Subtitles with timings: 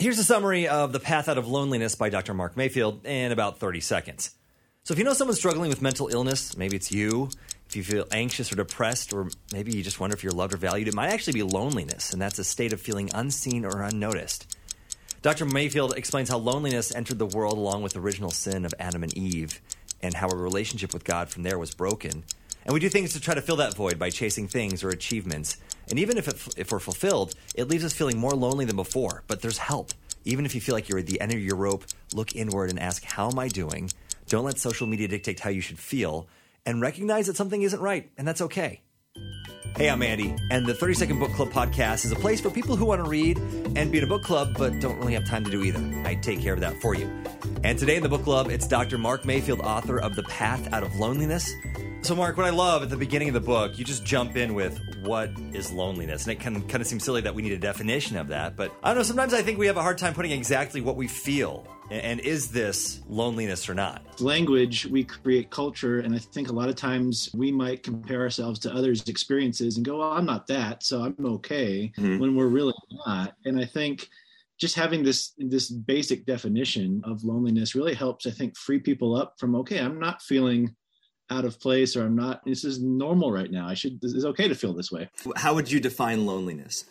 [0.00, 2.32] Here's a summary of The Path Out of Loneliness by Dr.
[2.32, 4.30] Mark Mayfield in about 30 seconds.
[4.84, 7.30] So, if you know someone struggling with mental illness, maybe it's you,
[7.66, 10.56] if you feel anxious or depressed, or maybe you just wonder if you're loved or
[10.56, 14.56] valued, it might actually be loneliness, and that's a state of feeling unseen or unnoticed.
[15.20, 15.46] Dr.
[15.46, 19.12] Mayfield explains how loneliness entered the world along with the original sin of Adam and
[19.18, 19.60] Eve,
[20.00, 22.22] and how a relationship with God from there was broken.
[22.68, 25.56] And we do things to try to fill that void by chasing things or achievements.
[25.88, 29.24] And even if, it, if we're fulfilled, it leaves us feeling more lonely than before.
[29.26, 29.92] But there's help.
[30.26, 32.78] Even if you feel like you're at the end of your rope, look inward and
[32.78, 33.90] ask, How am I doing?
[34.28, 36.28] Don't let social media dictate how you should feel
[36.66, 38.82] and recognize that something isn't right, and that's okay.
[39.78, 42.76] Hey, I'm Andy, and the 30 Second Book Club podcast is a place for people
[42.76, 43.38] who want to read
[43.76, 45.80] and be in a book club but don't really have time to do either.
[46.04, 47.10] I take care of that for you.
[47.64, 48.98] And today in the book club, it's Dr.
[48.98, 51.50] Mark Mayfield, author of The Path Out of Loneliness.
[52.02, 54.54] So, Mark, what I love at the beginning of the book, you just jump in
[54.54, 57.58] with what is loneliness, and it can kind of seem silly that we need a
[57.58, 58.56] definition of that.
[58.56, 59.02] But I don't know.
[59.02, 62.50] Sometimes I think we have a hard time putting exactly what we feel and is
[62.50, 64.20] this loneliness or not?
[64.20, 66.00] Language, we create culture.
[66.00, 69.86] And I think a lot of times we might compare ourselves to others' experiences and
[69.86, 72.18] go, well, I'm not that, so I'm okay, mm-hmm.
[72.18, 72.74] when we're really
[73.06, 73.34] not.
[73.44, 74.08] And I think
[74.58, 79.34] just having this this basic definition of loneliness really helps i think free people up
[79.38, 80.74] from okay i'm not feeling
[81.30, 84.48] out of place or i'm not this is normal right now i should it's okay
[84.48, 86.84] to feel this way how would you define loneliness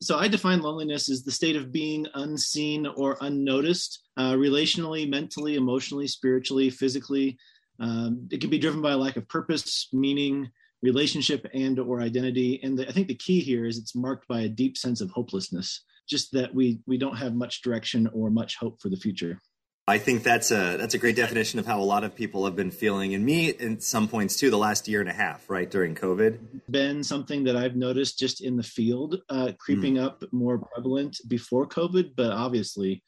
[0.00, 5.56] so I define loneliness as the state of being unseen or unnoticed, uh, relationally, mentally,
[5.56, 7.36] emotionally, spiritually, physically.
[7.80, 10.50] Um, it can be driven by a lack of purpose, meaning,
[10.82, 12.60] relationship, and or identity.
[12.62, 15.10] And the, I think the key here is it's marked by a deep sense of
[15.10, 19.38] hopelessness, just that we we don't have much direction or much hope for the future.
[19.86, 22.56] I think that's a that's a great definition of how a lot of people have
[22.56, 24.48] been feeling, and me at some points too.
[24.48, 28.40] The last year and a half, right during COVID, been something that I've noticed just
[28.42, 30.04] in the field, uh, creeping mm.
[30.04, 33.02] up more prevalent before COVID, but obviously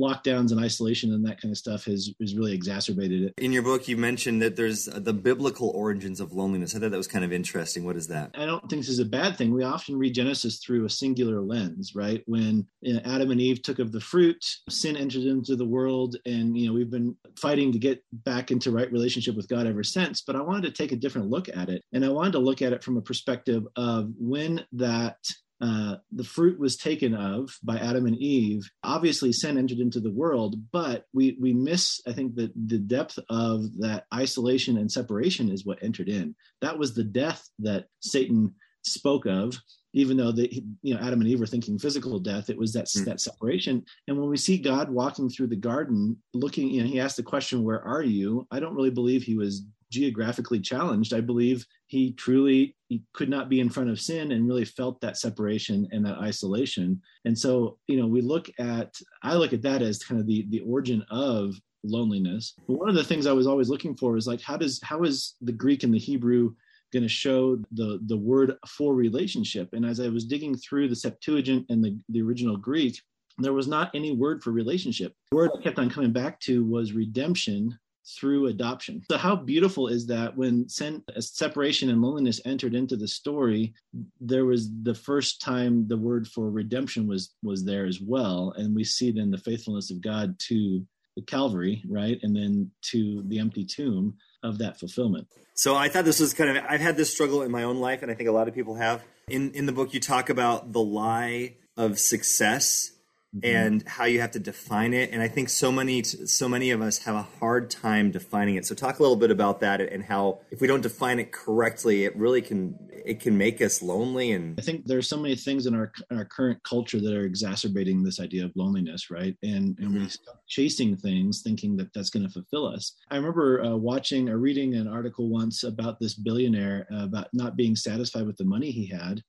[0.00, 3.34] lockdowns and isolation and that kind of stuff has, has really exacerbated it.
[3.38, 6.74] In your book, you mentioned that there's uh, the biblical origins of loneliness.
[6.74, 7.84] I thought that was kind of interesting.
[7.84, 8.34] What is that?
[8.34, 9.52] I don't think this is a bad thing.
[9.52, 12.22] We often read Genesis through a singular lens, right?
[12.26, 16.16] When you know, Adam and Eve took of the fruit, sin entered into the world,
[16.26, 19.82] and you know we've been fighting to get back into right relationship with God ever
[19.82, 20.22] since.
[20.22, 22.62] But I wanted to take a different look at it, and I wanted to look
[22.62, 25.16] at it from a perspective of when that
[25.60, 28.70] uh, the fruit was taken of by Adam and Eve.
[28.82, 33.18] Obviously, sin entered into the world, but we we miss, I think, that the depth
[33.28, 36.34] of that isolation and separation is what entered in.
[36.62, 39.58] That was the death that Satan spoke of.
[39.92, 40.48] Even though the
[40.82, 43.04] you know Adam and Eve were thinking physical death, it was that mm.
[43.04, 43.84] that separation.
[44.08, 47.22] And when we see God walking through the garden, looking, you know, he asked the
[47.22, 51.12] question, "Where are you?" I don't really believe he was geographically challenged.
[51.12, 55.00] I believe he truly he could not be in front of sin and really felt
[55.00, 57.00] that separation and that isolation.
[57.24, 60.46] And so, you know, we look at I look at that as kind of the
[60.50, 62.54] the origin of loneliness.
[62.68, 65.02] But one of the things I was always looking for is like how does how
[65.02, 66.54] is the Greek and the Hebrew
[66.92, 69.70] going to show the the word for relationship?
[69.72, 73.00] And as I was digging through the Septuagint and the, the original Greek,
[73.38, 75.12] there was not any word for relationship.
[75.32, 77.76] The word I kept on coming back to was redemption
[78.18, 79.02] through adoption.
[79.10, 83.74] So, how beautiful is that when separation and loneliness entered into the story,
[84.20, 88.74] there was the first time the word for redemption was was there as well, and
[88.74, 93.38] we see then the faithfulness of God to the Calvary, right, and then to the
[93.38, 95.26] empty tomb of that fulfillment.
[95.54, 98.02] So, I thought this was kind of I've had this struggle in my own life,
[98.02, 99.02] and I think a lot of people have.
[99.28, 102.92] In in the book, you talk about the lie of success
[103.32, 103.56] Mm-hmm.
[103.56, 106.82] and how you have to define it and i think so many so many of
[106.82, 110.02] us have a hard time defining it so talk a little bit about that and
[110.02, 114.32] how if we don't define it correctly it really can it can make us lonely
[114.32, 117.24] and i think there's so many things in our in our current culture that are
[117.24, 120.00] exacerbating this idea of loneliness right and and mm-hmm.
[120.00, 124.28] we start chasing things thinking that that's going to fulfill us i remember uh, watching
[124.28, 128.44] or reading an article once about this billionaire uh, about not being satisfied with the
[128.44, 129.22] money he had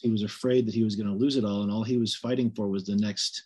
[0.00, 2.16] he was afraid that he was going to lose it all, and all he was
[2.16, 3.44] fighting for was the next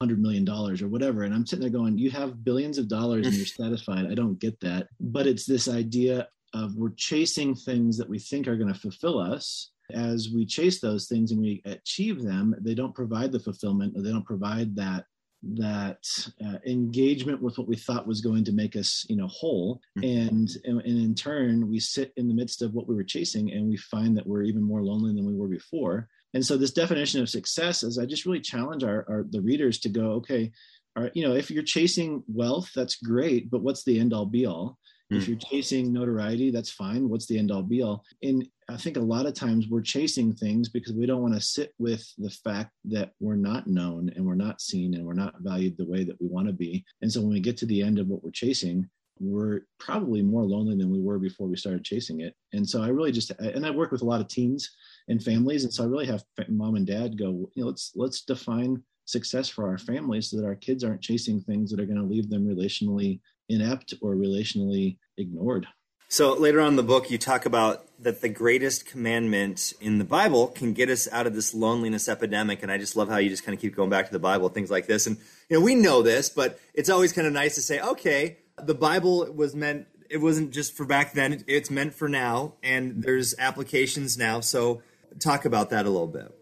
[0.00, 1.24] hundred million dollars or whatever.
[1.24, 4.38] And I'm sitting there going, "You have billions of dollars and you're satisfied." I don't
[4.38, 8.72] get that, but it's this idea of we're chasing things that we think are going
[8.72, 9.70] to fulfill us.
[9.92, 14.02] As we chase those things and we achieve them, they don't provide the fulfillment, or
[14.02, 15.04] they don't provide that
[15.42, 16.04] that
[16.44, 19.80] uh, engagement with what we thought was going to make us you know whole.
[19.98, 20.28] Mm-hmm.
[20.28, 23.68] and, and in turn we sit in the midst of what we were chasing and
[23.68, 26.08] we find that we're even more lonely than we were before.
[26.34, 29.78] And so this definition of success is i just really challenge our, our the readers
[29.80, 30.50] to go okay
[30.96, 34.26] all right you know if you're chasing wealth that's great but what's the end all
[34.26, 34.78] be all
[35.10, 35.16] Mm.
[35.16, 37.08] If you're chasing notoriety, that's fine.
[37.08, 38.04] What's the end all be all?
[38.22, 41.40] And I think a lot of times we're chasing things because we don't want to
[41.40, 45.34] sit with the fact that we're not known and we're not seen and we're not
[45.40, 46.84] valued the way that we want to be.
[47.02, 48.88] And so when we get to the end of what we're chasing,
[49.20, 52.34] we're probably more lonely than we were before we started chasing it.
[52.52, 54.70] And so I really just and I work with a lot of teens
[55.08, 58.22] and families, and so I really have mom and dad go, you know, let's let's
[58.22, 61.98] define success for our families so that our kids aren't chasing things that are going
[61.98, 65.66] to leave them relationally inept or relationally ignored.
[66.08, 70.04] So later on in the book, you talk about that the greatest commandment in the
[70.04, 72.64] Bible can get us out of this loneliness epidemic.
[72.64, 74.48] And I just love how you just kind of keep going back to the Bible,
[74.48, 75.06] things like this.
[75.06, 75.18] And
[75.48, 78.74] you know, we know this, but it's always kind of nice to say, okay, the
[78.74, 79.86] Bible was meant.
[80.08, 84.40] It wasn't just for back then; it's meant for now, and there's applications now.
[84.40, 84.82] So,
[85.20, 86.34] talk about that a little bit.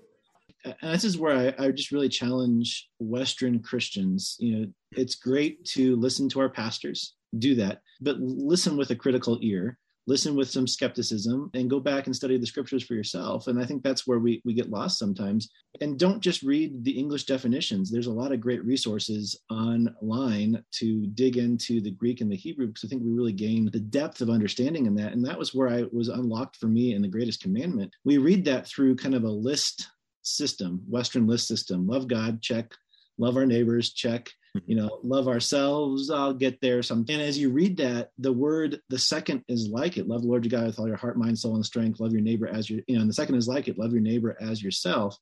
[0.82, 4.37] And this is where I, I just really challenge Western Christians.
[4.38, 8.97] You know, it's great to listen to our pastors, do that, but listen with a
[8.97, 9.79] critical ear
[10.09, 13.47] listen with some skepticism and go back and study the scriptures for yourself.
[13.47, 15.50] And i think that's where we, we get lost sometimes.
[15.82, 17.91] And don't just read the english definitions.
[17.91, 22.69] There's a lot of great resources online to dig into the greek and the hebrew
[22.69, 25.12] because i think we really gain the depth of understanding in that.
[25.12, 27.93] And that was where i was unlocked for me in the greatest commandment.
[28.05, 29.88] We read that through kind of a list
[30.23, 31.87] system western list system.
[31.87, 32.73] Love god check.
[33.19, 34.31] Love our neighbors check.
[34.67, 38.81] You know love ourselves i'll get there some and as you read that the word
[38.88, 40.09] the second is like it.
[40.09, 42.00] Love the lord your god with all your heart mind soul and strength.
[42.00, 43.79] Love your neighbor as your you know and the second is like it.
[43.79, 45.17] Love your neighbor as yourself.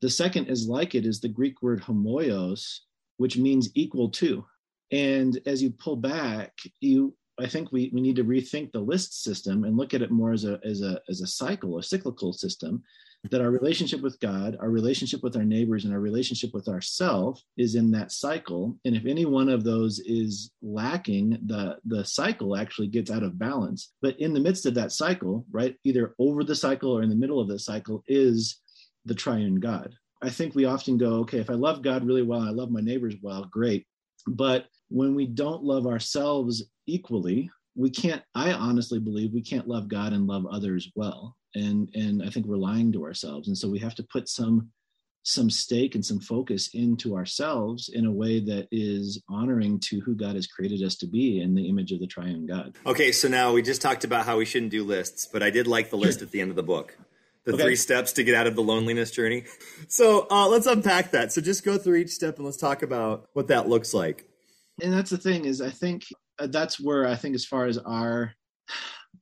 [0.00, 2.80] The second is like it is the greek word homoios
[3.18, 4.44] which means equal to.
[4.90, 9.22] And as you pull back you i think we, we need to rethink the list
[9.22, 12.32] system and look at it more as a as a as a cycle a cyclical
[12.32, 12.82] system
[13.30, 17.40] that our relationship with God, our relationship with our neighbors, and our relationship with ourself
[17.56, 18.76] is in that cycle.
[18.84, 23.38] And if any one of those is lacking, the the cycle actually gets out of
[23.38, 23.92] balance.
[24.02, 27.16] But in the midst of that cycle, right, either over the cycle or in the
[27.16, 28.60] middle of the cycle is
[29.04, 29.94] the triune God.
[30.22, 32.70] I think we often go, okay, if I love God really well and I love
[32.70, 33.86] my neighbors well, great.
[34.26, 39.88] But when we don't love ourselves equally, we can't i honestly believe we can't love
[39.88, 43.68] god and love others well and and i think we're lying to ourselves and so
[43.68, 44.70] we have to put some
[45.24, 50.16] some stake and some focus into ourselves in a way that is honoring to who
[50.16, 52.76] God has created us to be in the image of the triune God.
[52.84, 55.66] Okay, so now we just talked about how we shouldn't do lists, but I did
[55.66, 56.98] like the list at the end of the book.
[57.44, 57.62] The okay.
[57.62, 59.44] three steps to get out of the loneliness journey.
[59.88, 61.32] So uh, let's unpack that.
[61.32, 64.28] So just go through each step and let's talk about what that looks like.
[64.80, 66.04] And that's the thing is, I think
[66.38, 68.32] that's where I think, as far as our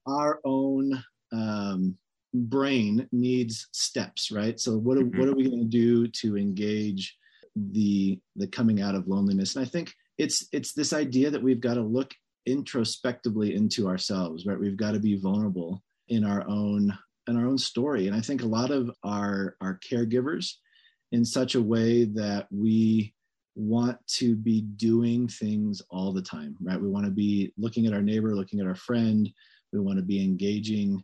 [0.07, 1.03] our own
[1.33, 1.97] um,
[2.35, 4.59] brain needs steps, right?
[4.59, 5.19] So what are, mm-hmm.
[5.19, 7.17] what are we going to do to engage
[7.57, 9.57] the the coming out of loneliness?
[9.57, 12.12] And I think it's it's this idea that we've got to look
[12.47, 14.59] introspectively into ourselves, right?
[14.59, 16.97] We've got to be vulnerable in our own
[17.29, 18.07] in our own story.
[18.07, 20.55] And I think a lot of our our caregivers
[21.12, 23.15] in such a way that we
[23.55, 26.81] want to be doing things all the time, right?
[26.81, 29.29] We want to be looking at our neighbor, looking at our friend.
[29.73, 31.02] We want to be engaging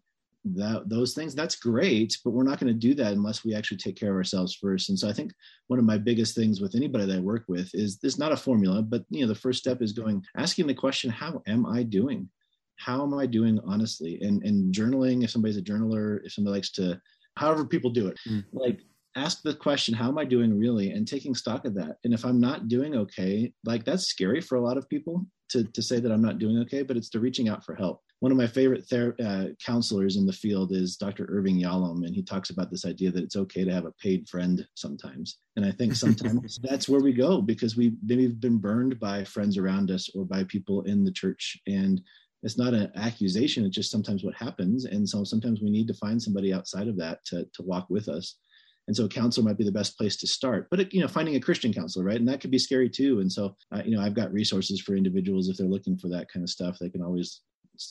[0.55, 3.77] that those things that's great but we're not going to do that unless we actually
[3.77, 5.33] take care of ourselves first and so i think
[5.67, 8.37] one of my biggest things with anybody that i work with is this not a
[8.37, 11.83] formula but you know the first step is going asking the question how am i
[11.83, 12.29] doing
[12.77, 16.71] how am i doing honestly and and journaling if somebody's a journaler if somebody likes
[16.71, 17.01] to
[17.37, 18.45] however people do it mm.
[18.53, 18.81] like
[19.17, 22.25] ask the question how am i doing really and taking stock of that and if
[22.25, 25.99] i'm not doing okay like that's scary for a lot of people to, to say
[26.01, 28.47] that i'm not doing okay but it's to reaching out for help one of my
[28.47, 31.27] favorite ther- uh, counselors in the field is Dr.
[31.29, 34.27] Irving Yalom, and he talks about this idea that it's okay to have a paid
[34.29, 35.39] friend sometimes.
[35.57, 39.25] And I think sometimes that's where we go because we maybe have been burned by
[39.25, 41.61] friends around us or by people in the church.
[41.67, 42.01] And
[42.43, 44.87] it's not an accusation; it's just sometimes what happens.
[44.87, 48.09] And so sometimes we need to find somebody outside of that to to walk with
[48.09, 48.37] us.
[48.87, 51.35] And so a counselor might be the best place to start, but you know, finding
[51.35, 52.19] a Christian counselor, right?
[52.19, 53.21] And that could be scary too.
[53.21, 56.31] And so, uh, you know, I've got resources for individuals if they're looking for that
[56.31, 56.79] kind of stuff.
[56.79, 57.41] They can always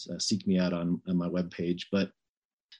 [0.09, 1.83] uh, seek me out on, on my webpage.
[1.91, 2.11] But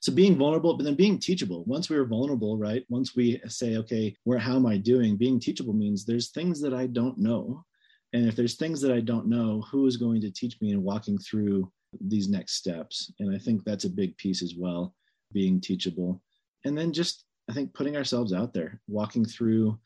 [0.02, 1.64] so being vulnerable, but then being teachable.
[1.66, 2.86] Once we are vulnerable, right?
[2.90, 5.18] Once we say, okay, where how am I doing?
[5.18, 7.66] Being teachable means there's things that I don't know.
[8.14, 10.84] And if there's things that I don't know, who is going to teach me in
[10.84, 13.12] walking through these next steps?
[13.20, 14.96] And I think that's a big piece as well,
[15.34, 16.22] being teachable.
[16.64, 19.80] And then just I think putting ourselves out there, walking through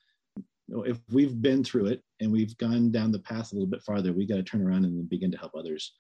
[0.86, 4.14] if we've been through it and we've gone down the path a little bit farther,
[4.14, 5.94] we got to turn around and begin to help others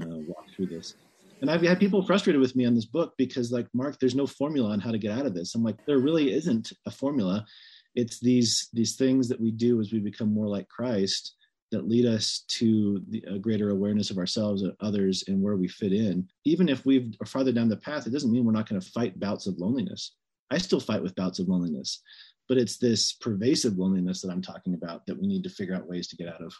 [0.00, 0.94] uh, walk through this.
[1.40, 4.26] And I've had people frustrated with me on this book because, like, Mark, there's no
[4.26, 5.54] formula on how to get out of this.
[5.54, 7.46] I'm like, there really isn't a formula.
[7.94, 11.34] It's these these things that we do as we become more like Christ
[11.72, 15.68] that lead us to the, a greater awareness of ourselves and others and where we
[15.68, 16.28] fit in.
[16.44, 18.90] Even if we've are farther down the path, it doesn't mean we're not going to
[18.90, 20.12] fight bouts of loneliness.
[20.50, 22.02] I still fight with bouts of loneliness,
[22.48, 25.88] but it's this pervasive loneliness that I'm talking about that we need to figure out
[25.88, 26.52] ways to get out of.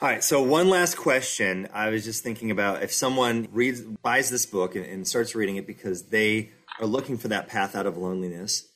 [0.00, 0.22] All right.
[0.22, 1.68] So one last question.
[1.72, 5.56] I was just thinking about if someone reads, buys this book and, and starts reading
[5.56, 6.50] it because they
[6.80, 8.68] are looking for that path out of loneliness,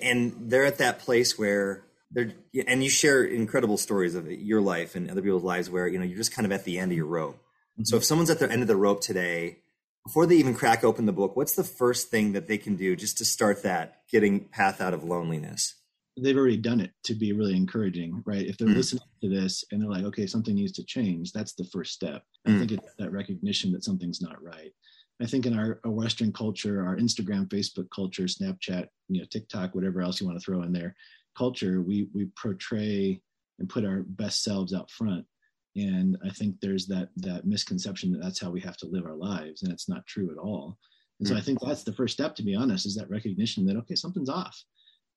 [0.00, 2.32] and they're at that place where they're,
[2.66, 6.04] and you share incredible stories of your life and other people's lives where you know
[6.04, 7.34] you're just kind of at the end of your rope.
[7.34, 7.84] Mm-hmm.
[7.84, 9.58] So if someone's at the end of the rope today,
[10.04, 12.96] before they even crack open the book, what's the first thing that they can do
[12.96, 15.80] just to start that getting path out of loneliness?
[16.22, 18.46] they've already done it to be really encouraging, right?
[18.46, 18.76] If they're mm.
[18.76, 22.22] listening to this and they're like, okay, something needs to change, that's the first step.
[22.46, 22.54] Mm.
[22.54, 24.72] I think it's that recognition that something's not right.
[25.22, 29.74] I think in our, our, Western culture, our Instagram, Facebook culture, Snapchat, you know, TikTok,
[29.74, 30.96] whatever else you want to throw in there,
[31.36, 33.20] culture, we we portray
[33.58, 35.26] and put our best selves out front.
[35.76, 39.14] And I think there's that that misconception that that's how we have to live our
[39.14, 40.78] lives, and it's not true at all.
[41.20, 41.36] And so.
[41.36, 41.68] I think mm-hmm.
[41.68, 44.60] that's the first step, to be honest, is that recognition that okay, something's off.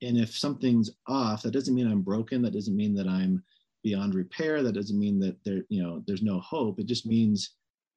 [0.02, 2.42] And if something's off that doesn't mean i'm broken.
[2.42, 3.44] That doesn't mean that i'm
[3.84, 4.62] beyond repair.
[4.64, 6.80] That doesn't mean that there you know there's no hope.
[6.80, 7.56] It just means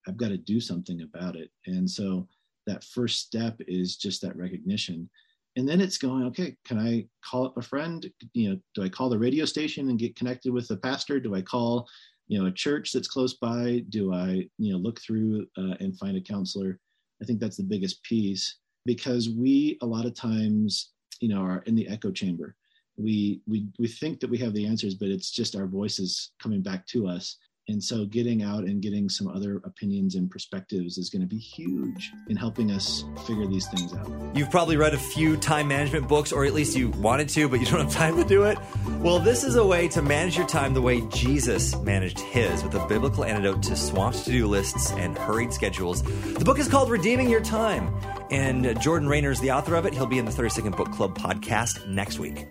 [0.08, 1.50] i've got to do something about it.
[1.66, 2.28] And so
[2.66, 5.08] that first step is just that recognition
[5.56, 8.10] and then it's going okay can i call up a friend?
[8.34, 11.18] You know do i call the radio station and get connected with the pastor?
[11.18, 11.88] Do i call
[12.28, 13.84] you know a church that's close by?
[13.88, 16.78] Do i you know look through uh, and find a counselor?
[17.22, 21.62] I think that's the biggest piece because we a lot of times you know are
[21.66, 22.54] in the echo chamber.
[22.98, 26.62] We we we think that we have the answers but it's just our voices coming
[26.62, 27.36] back to us
[27.68, 31.38] and so getting out and getting some other opinions and perspectives is going to be
[31.38, 34.10] huge in helping us figure these things out.
[34.34, 37.60] You've probably read a few time management books, or at least you wanted to, but
[37.60, 38.58] you don't have time to do it.
[39.00, 42.74] Well, this is a way to manage your time the way Jesus managed his with
[42.74, 46.02] a biblical antidote to swamped to do lists and hurried schedules.
[46.02, 47.92] The book is called Redeeming Your Time,
[48.30, 49.94] and Jordan Raynor is the author of it.
[49.94, 52.46] He'll be in the 30 Second Book Club podcast next week.